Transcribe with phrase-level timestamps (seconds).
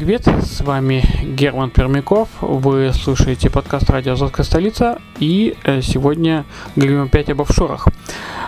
[0.00, 7.02] Привет, с вами Герман Пермяков, вы слушаете подкаст «Радио Азовская столица» и э, сегодня говорим
[7.02, 7.86] опять об офшорах.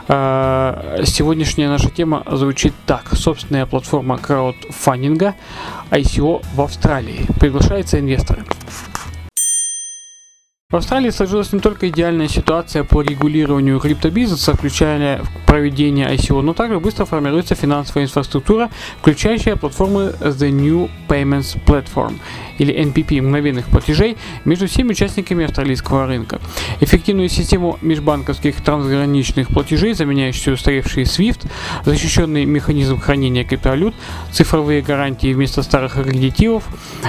[0.09, 3.15] Э, Сегодняшняя наша тема звучит так.
[3.15, 5.35] Собственная платформа краудфандинга
[5.91, 7.27] ICO в Австралии.
[7.39, 8.47] Приглашаются инвесторы.
[10.73, 16.81] В Австралии сложилась не только идеальная ситуация по регулированию криптобизнеса, включая проведение ICO, но также
[16.81, 18.71] быстро формируется финансовая инфраструктура,
[19.03, 22.15] включающая платформы The New Payments Platform
[22.57, 24.17] или NPP мгновенных платежей
[24.47, 26.41] между всеми участниками австралийского рынка.
[26.81, 31.51] Эффективную систему межбанковских трансграничных платежей, заменяющую устаревший SWIFT,
[31.85, 33.95] защищенный механизм хранения криптовалют,
[34.31, 36.65] цифровые гарантии вместо старых аккредитивов,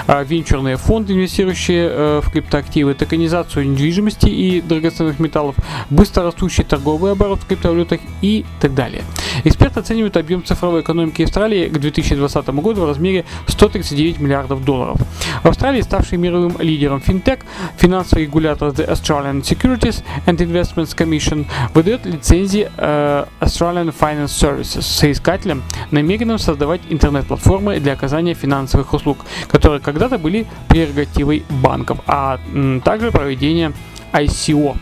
[0.06, 5.56] а, венчурные фонды, инвестирующие э, в криптоактивы, токенизацию недвижимости и драгоценных металлов,
[5.90, 9.04] быстро растущий торговый оборот в криптовалютах и так далее.
[9.44, 15.00] Эксперты оценивают объем цифровой экономики Австралии к 2020 году в размере 139 миллиардов долларов.
[15.44, 17.40] В Австралии, ставший мировым лидером финтех,
[17.78, 25.64] финансовый регулятор The Australian Securities and Investments Commission выдает лицензии э, Australian Finance Services соискателям,
[25.92, 32.40] намеренным создавать интернет-платформы для оказания финансовых услуг, которые когда-то были прерогативой банков, а
[32.84, 33.12] также
[33.44, 33.74] проведения
[34.14, 34.78] ICO.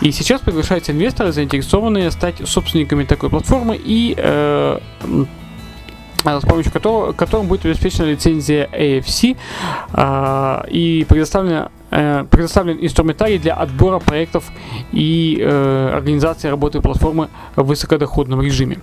[0.00, 4.78] И сейчас приглашаются инвесторы, заинтересованные стать собственниками такой платформы и э,
[6.24, 9.36] с помощью которого, которым будет обеспечена лицензия AFC
[9.92, 14.50] а, и предоставлена э, предоставлен инструментарий для отбора проектов
[14.92, 18.78] и э, организации работы платформы в высокодоходном режиме.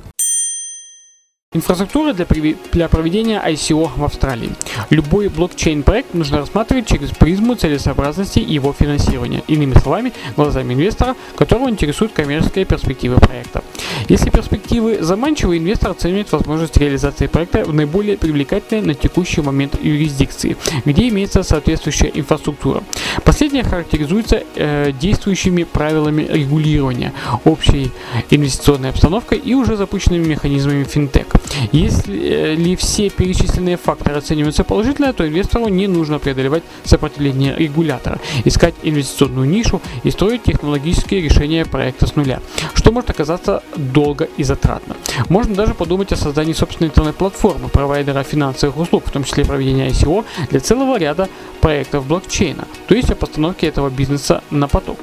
[1.54, 2.26] Инфраструктура для,
[2.72, 4.52] для проведения ICO в Австралии.
[4.90, 9.44] Любой блокчейн-проект нужно рассматривать через призму целесообразности его финансирования.
[9.50, 13.66] Иными словами, глазами инвестора, которого интересуют коммерческие перспективы проекта.
[14.08, 20.56] Если перспективы заманчивы, инвестор оценивает возможность реализации проекта в наиболее привлекательной на текущий момент юрисдикции,
[20.86, 22.82] где имеется соответствующая инфраструктура.
[23.26, 27.12] Последняя характеризуется э, действующими правилами регулирования,
[27.44, 27.92] общей
[28.30, 31.28] инвестиционной обстановкой и уже запущенными механизмами финтех.
[31.72, 38.74] Если э, все перечисленные факторы оцениваются положительно, то инвестору не нужно преодолевать сопротивление регулятора, искать
[38.84, 42.42] инвестиционную нишу и строить технологические решения проекта с нуля,
[42.74, 44.96] что может оказаться долго и затратно.
[45.30, 50.26] Можно даже подумать о создании собственной интернет-платформы провайдера финансовых услуг, в том числе проведения ICO
[50.50, 51.30] для целого ряда
[51.62, 55.00] проектов блокчейна, то есть о постановке этого бизнеса на поток.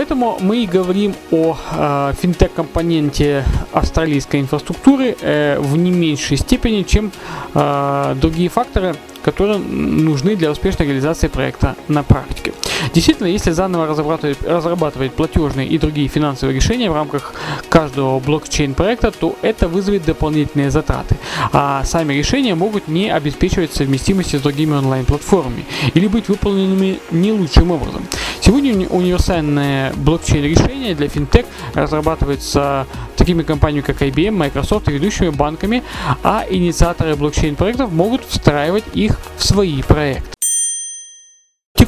[0.00, 7.12] Поэтому мы и говорим о э, финтех-компоненте австралийской инфраструктуры э, в не меньшей степени, чем
[7.52, 12.54] э, другие факторы, которые нужны для успешной реализации проекта на практике.
[12.94, 17.34] Действительно, если заново разрабатывать, разрабатывать платежные и другие финансовые решения в рамках
[17.68, 21.16] каждого блокчейн-проекта, то это вызовет дополнительные затраты.
[21.52, 27.70] А сами решения могут не обеспечивать совместимости с другими онлайн-платформами или быть выполненными не лучшим
[27.70, 28.06] образом.
[28.50, 32.84] Сегодня уни- универсальное блокчейн-решение для финтех разрабатывается
[33.14, 35.84] такими компаниями, как IBM, Microsoft и ведущими банками,
[36.24, 40.39] а инициаторы блокчейн-проектов могут встраивать их в свои проекты.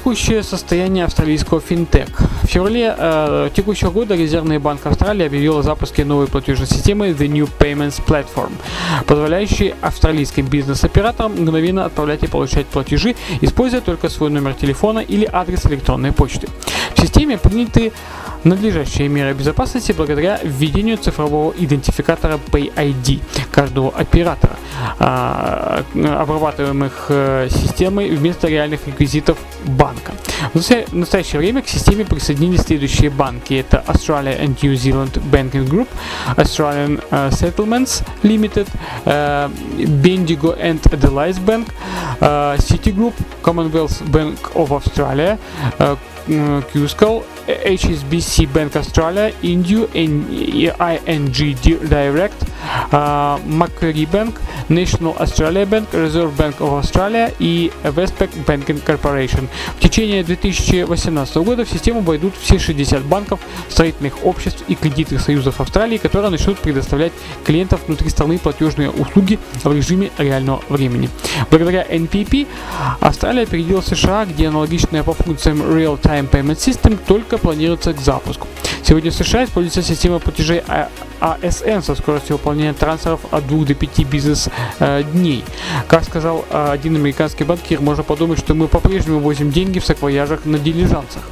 [0.03, 2.09] Текущее состояние австралийского финтех.
[2.43, 7.29] В феврале э, текущего года Резервный банк Австралии объявил о запуске новой платежной системы The
[7.29, 8.51] New Payments Platform,
[9.07, 15.67] позволяющей австралийским бизнес-операторам мгновенно отправлять и получать платежи, используя только свой номер телефона или адрес
[15.67, 16.49] электронной почты.
[17.03, 17.93] Системе приняты
[18.45, 23.21] надлежащие меры безопасности благодаря введению цифрового идентификатора PayID
[23.51, 24.57] каждого оператора,
[25.01, 30.13] а, обрабатываемых э, системой вместо реальных реквизитов банка.
[30.53, 33.55] В настоя- в настоящее время к системе присоединились следующие банки.
[33.55, 35.89] Это Australia and New Zealand Banking Group,
[36.37, 38.69] Australian э, Settlements Limited,
[39.07, 39.49] э,
[40.03, 41.67] Bendigo and Adelaide Bank,
[42.59, 45.37] Citigroup, Commonwealth Bank of Australia,
[46.29, 51.33] э, Cuscal, HSBC Bank Australia, Indu, ING
[51.89, 52.45] Direct,
[53.47, 59.49] Macquarie Bank, National Australia Bank, Reserve Bank of Australia и Westpac Banking Corporation.
[59.77, 65.61] В течение 2018 года в систему войдут все 60 банков, строительных обществ и кредитных союзов
[65.61, 67.13] Австралии, которые начнут предоставлять
[67.45, 71.09] клиентам внутри страны платежные услуги в режиме реального времени.
[71.51, 72.47] Благодаря NPP
[73.01, 78.49] Австралия опередила США, где аналогичная по функциям Real-Time Payment System только планируется к запуску.
[78.85, 80.63] Сегодня в США используется система платежей
[81.21, 85.45] ASN со скоростью выполнения трансферов от 2 до 5 бизнес-дней.
[85.89, 90.59] Как сказал один американский банкир, можно подумать, что мы по-прежнему возим деньги в саквояжах на
[90.59, 91.23] дилижансах.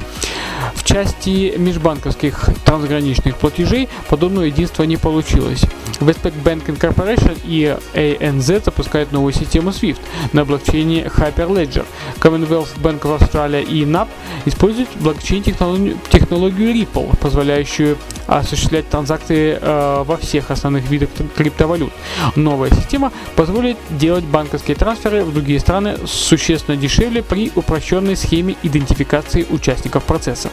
[0.75, 5.63] В части межбанковских трансграничных платежей подобного единства не получилось.
[5.99, 9.99] Westpac Banking Corporation и ANZ запускают новую систему SWIFT
[10.33, 11.85] на блокчейне Hyperledger.
[12.19, 14.07] Commonwealth Bank of Australia и NAB
[14.45, 17.97] используют блокчейн-технологию технологию Ripple, позволяющую
[18.27, 21.91] осуществлять транзакции э, во всех основных видах криптовалют.
[22.35, 29.45] Новая система позволит делать банковские трансферы в другие страны существенно дешевле при упрощенной схеме идентификации
[29.49, 30.49] участников процесса.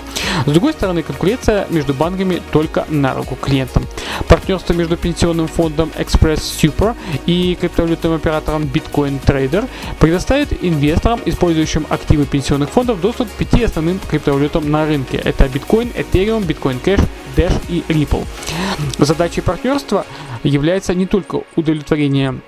[0.47, 3.87] С другой стороны, конкуренция между банками только на руку клиентам.
[4.29, 6.95] Партнерство между пенсионным фондом Express Super
[7.27, 9.69] и криптовалютным оператором Bitcoin Trader
[9.99, 15.19] предоставит инвесторам, использующим активы пенсионных фондов, доступ к пяти основным криптовалютам на рынке.
[15.19, 17.05] Это Bitcoin, Ethereum, Bitcoin Cash,
[17.37, 18.25] Dash и Ripple.
[18.99, 20.06] Задачей партнерства
[20.43, 22.41] является не только удовлетворение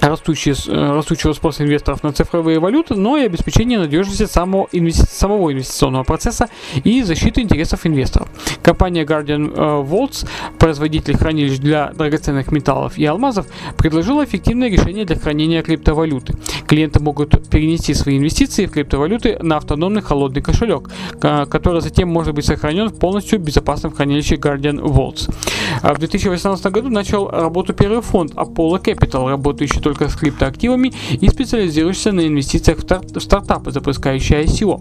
[0.00, 5.52] растущие, э, растущего спроса инвесторов на цифровые валюты, но и обеспечение надежности самого, инвести, самого
[5.52, 6.48] инвестиционного процесса
[6.84, 8.28] и защиты интересов инвесторов.
[8.62, 10.26] Компания Guardian э, Vaults,
[10.58, 16.34] производитель хранилищ для драгоценных металлов и алмазов, предложила эффективное решение для хранения криптовалюты.
[16.70, 20.88] Клиенты могут перенести свои инвестиции в криптовалюты на автономный холодный кошелек,
[21.18, 25.34] который затем может быть сохранен в полностью безопасном хранилище Guardian Vaults.
[25.82, 31.28] А в 2018 году начал работу первый фонд Apollo Capital, работающий только с криптоактивами и
[31.28, 34.80] специализирующийся на инвестициях в стартапы, запускающие ICO.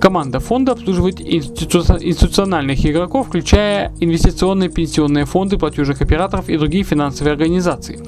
[0.00, 1.78] Команда фонда обслуживает институ...
[2.00, 8.00] институциональных игроков, включая инвестиционные пенсионные фонды, платежных операторов и другие финансовые организации.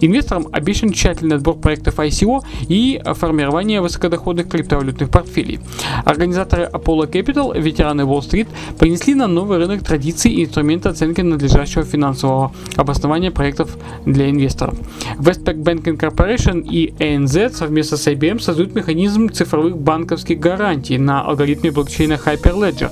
[0.00, 5.60] Инвесторам обещан тщательный отбор проектов ICO и формирование высокодоходных криптовалютных портфелей.
[6.04, 8.48] Организаторы Apollo Capital, ветераны Wall-Street,
[8.78, 14.78] принесли на новый рынок традиции и инструменты оценки надлежащего финансового обоснования проектов для инвесторов.
[15.18, 21.70] Westpac Banking Corporation и ANZ совместно с IBM создают механизм цифровых банковских гарантий на алгоритме
[21.70, 22.90] блокчейна Hyperledger,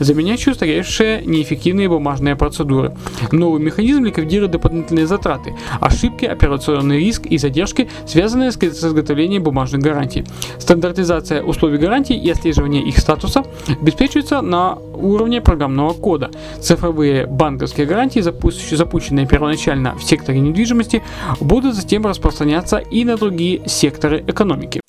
[0.00, 2.96] заменяющий устаревшие неэффективные бумажные процедуры.
[3.32, 8.56] Новый механизм ликвидирует дополнительные затраты, ошибки, операционный риск и задержки, связанные с
[8.98, 10.24] изготовлением бумажных гарантий.
[10.58, 13.44] Стандартизация условий гарантий и отслеживание их статуса
[13.80, 16.30] обеспечивается на уровне программного кода.
[16.60, 21.02] Цифровые банковские гарантии, запущенные первоначально в секторе недвижимости,
[21.40, 24.80] будут затем распространяться и на другие секторы экономики.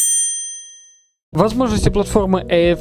[1.31, 2.79] Возможности платформы AF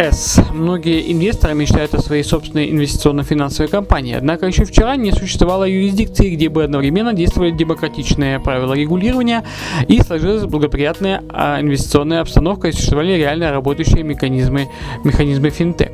[0.00, 0.40] S.
[0.52, 6.48] Многие инвесторы мечтают о своей собственной инвестиционно-финансовой компании, однако еще вчера не существовало юрисдикции, где
[6.48, 9.44] бы одновременно действовали демократичные правила регулирования
[9.88, 14.68] и сложилась благоприятная а, инвестиционная обстановка и существовали реально работающие механизмы,
[15.04, 15.90] механизмы финтех.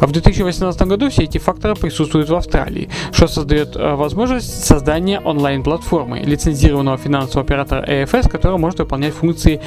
[0.00, 6.18] В 2018 году все эти факторы присутствуют в Австралии, что создает а, возможность создания онлайн-платформы,
[6.20, 9.60] лицензированного финансового оператора AFS, который может выполнять функции,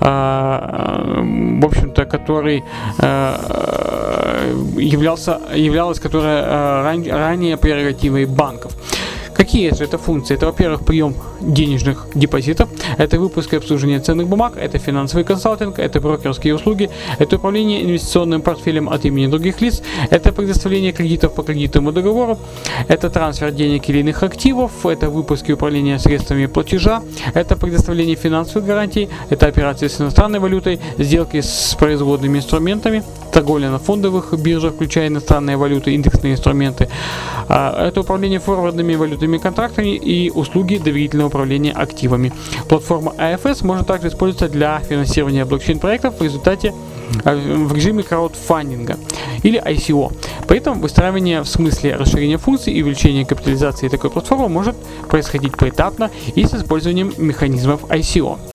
[0.00, 1.12] а,
[1.60, 2.64] в общем-то, который
[2.98, 3.33] Э,
[4.76, 8.72] являлся, являлась которая э, ран, ранее прерогативой банков.
[9.34, 10.34] Какие же это функции?
[10.34, 16.00] Это, во-первых, прием денежных депозитов, это выпуск и обслуживание ценных бумаг, это финансовый консалтинг, это
[16.00, 16.88] брокерские услуги,
[17.18, 22.38] это управление инвестиционным портфелем от имени других лиц, это предоставление кредитов по кредитному договору,
[22.88, 27.02] это трансфер денег или иных активов, это выпуск и управление средствами платежа,
[27.34, 33.78] это предоставление финансовых гарантий, это операции с иностранной валютой, сделки с производными инструментами, торговля на
[33.78, 36.88] фондовых биржах, включая иностранные валюты, индексные инструменты,
[37.48, 38.94] а, это управление форвардными
[39.24, 42.32] валютными контрактами и услуги доверительного управления активами.
[42.68, 46.74] Платформа AFS может также использоваться для финансирования блокчейн-проектов в результате
[47.24, 48.96] а, в режиме краудфандинга
[49.42, 50.12] или ICO.
[50.46, 54.76] При этом выстраивание в смысле расширения функций и увеличения капитализации такой платформы может
[55.08, 58.53] происходить поэтапно и с использованием механизмов ICO.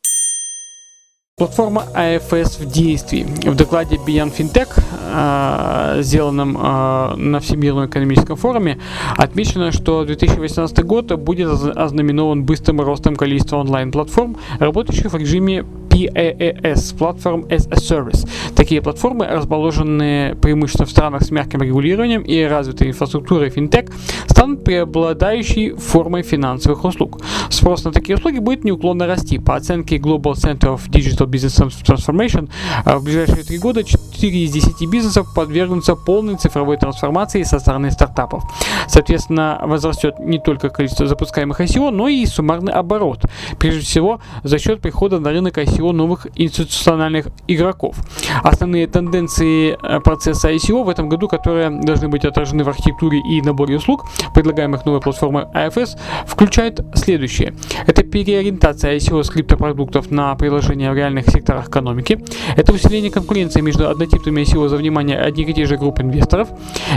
[1.40, 3.26] Платформа AFS в действии.
[3.50, 4.68] В докладе Beyond FinTech,
[5.10, 8.78] э, сделанном э, на Всемирном экономическом форуме,
[9.16, 17.48] отмечено, что 2018 год будет ознаменован быстрым ростом количества онлайн-платформ, работающих в режиме PaaS, Platform
[17.50, 18.28] as a Service.
[18.56, 23.86] Такие платформы, расположенные преимущественно в странах с мягким регулированием и развитой инфраструктурой финтех,
[24.28, 27.22] станут преобладающей формой финансовых услуг.
[27.50, 29.40] Спрос на такие услуги будет неуклонно расти.
[29.40, 32.50] По оценке Global Center of Digital Business Transformation,
[32.86, 37.92] э, в ближайшие три года 4 из 10 бизнесов подвергнутся полной цифровой трансформации со стороны
[37.92, 38.44] стартапов.
[38.88, 43.26] Соответственно, возрастет не только количество запускаемых ICO, но и суммарный оборот.
[43.58, 47.96] Прежде всего, за счет прихода на рынок ICO новых институциональных игроков.
[48.44, 53.42] Основные тенденции э, процесса ICO в этом году, которые должны быть отражены в архитектуре и
[53.42, 57.54] наборе услуг, предлагаемых новой платформой AFS, включают следующее.
[57.88, 62.24] Это переориентация ICO с криптопродуктов на приложения в реальных секторах экономики.
[62.56, 66.50] Это усиление конкуренции между однотипными ICO за внимание одних и тех же групп инвесторов.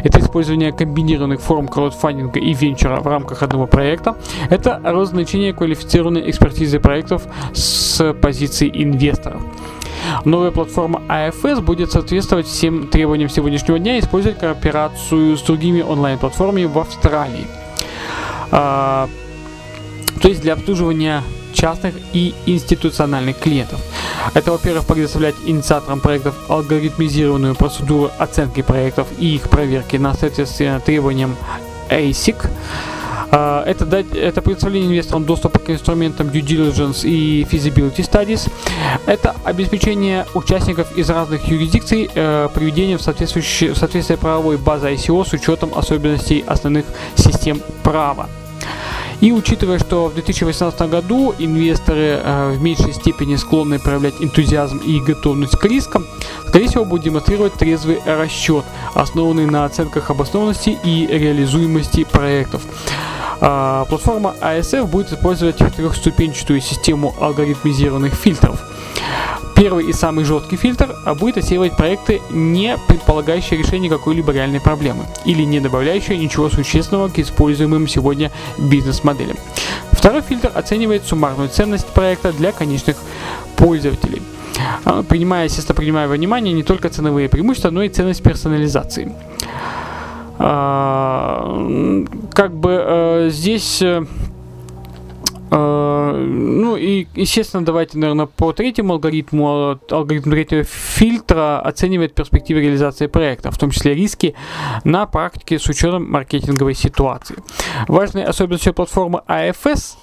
[0.05, 4.17] Это использование комбинированных форм краудфандинга и венчура в рамках одного проекта.
[4.51, 7.23] Это рост значения квалифицированной экспертизы проектов
[7.53, 9.43] с позиции инвесторов.
[10.25, 16.65] Новая платформа AFS будет соответствовать всем требованиям сегодняшнего дня и использовать кооперацию с другими онлайн-платформами
[16.65, 17.47] в Австралии.
[18.51, 19.09] А,
[20.21, 23.81] то есть для обслуживания частных и институциональных клиентов.
[24.35, 31.37] Это, во-первых, предоставлять инициаторам проектов алгоритмизированную процедуру оценки проектов и их проверки на соответствие требованиям
[31.89, 32.47] ASIC.
[33.35, 38.53] А, это, дать, это представление инвесторам доступа к инструментам due diligence и feasibility studies.
[39.07, 45.27] Это обеспечение участников из разных юрисдикций э, приведением в, соответствующие, в соответствие правовой базы ICO
[45.27, 46.85] с учетом особенностей основных
[47.17, 48.29] систем права.
[49.23, 55.01] И учитывая, что в 2018 году инвесторы э, в меньшей степени склонны проявлять энтузиазм и
[55.01, 56.05] готовность к рискам,
[56.49, 62.61] скорее всего будет демонстрировать трезвый расчет, основанный на оценках обоснованности и реализуемости проектов.
[63.43, 68.59] Э, платформа ASF будет использовать трехступенчатую систему алгоритмизированных фильтров–
[69.63, 75.05] Первый и самый жесткий фильтр а будет отсеивать проекты, не предполагающие решение какой-либо реальной проблемы
[75.25, 79.37] или не добавляющие ничего существенного к используемым сегодня бизнес-моделям.
[79.93, 82.97] Второй фильтр оценивает суммарную ценность проекта для конечных
[83.57, 84.23] пользователей
[84.85, 89.13] а, принимая, естественно, принимая во внимание не только ценовые преимущества, но и ценность персонализации.
[90.39, 91.57] А,
[92.33, 94.05] как бы э, здесь э,
[95.55, 99.79] Э, ну и, естественно, давайте, наверное, по третьему алгоритму.
[99.91, 104.35] Алгоритм третьего фильтра оценивает перспективы реализации проекта, в том числе риски
[104.85, 107.37] на практике с учетом маркетинговой ситуации.
[107.87, 109.97] Важной особенностью платформы AFS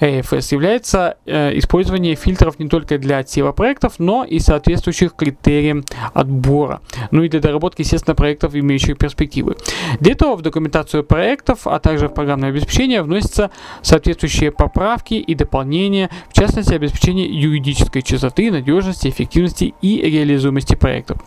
[0.00, 5.84] AFS является э, использование фильтров не только для отсева проектов, но и соответствующих критериям
[6.14, 6.80] отбора.
[7.10, 9.56] Ну и для доработки, естественно, проектов, имеющих перспективы.
[10.00, 13.50] Для этого в документацию проектов, а также в программное обеспечение вносятся
[13.82, 21.18] соответствующие поправки и дополнения, в частности, обеспечение юридической чистоты, надежности, эффективности и реализуемости проектов.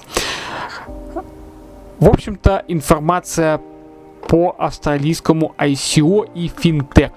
[2.00, 3.62] В общем-то, информация
[4.28, 7.12] по австралийскому ICO и финтех.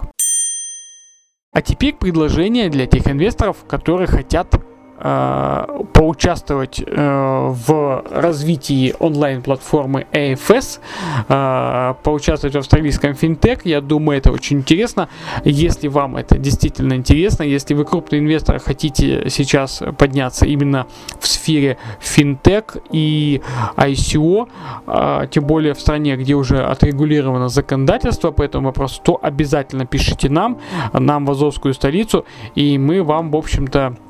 [1.56, 4.62] А теперь предложение для тех инвесторов, которые хотят
[4.98, 10.80] поучаствовать э, в развитии онлайн-платформы AFS,
[11.28, 13.66] э, поучаствовать в австралийском финтех.
[13.66, 15.08] Я думаю, это очень интересно.
[15.44, 20.86] Если вам это действительно интересно, если вы крупный инвестор, хотите сейчас подняться именно
[21.20, 23.42] в сфере финтех и
[23.76, 24.48] ICO,
[24.86, 30.30] э, тем более в стране, где уже отрегулировано законодательство по этому вопросу, то обязательно пишите
[30.30, 30.58] нам,
[30.92, 32.24] нам в Азовскую столицу,
[32.54, 34.05] и мы вам, в общем-то, Э,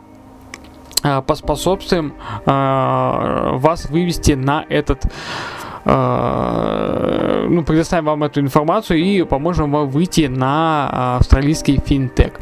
[1.27, 5.05] поспособствуем э, вас вывести на этот
[5.85, 12.33] э, ну, предоставим вам эту информацию и поможем вам выйти на австралийский финтех.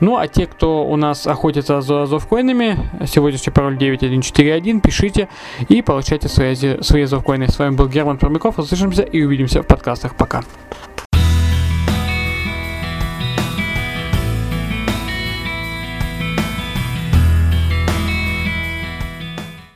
[0.00, 5.28] Ну, а те, кто у нас охотится за азовкоинами, сегодняшний пароль 9141, пишите
[5.68, 7.48] и получайте свои, свои азовкоины.
[7.48, 8.58] С вами был Герман Пермяков.
[8.58, 10.16] Услышимся и увидимся в подкастах.
[10.16, 10.42] Пока.